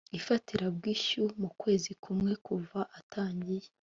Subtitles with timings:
[0.19, 3.67] ifatirabwishyu mu kwezi kumwe kuva atangiye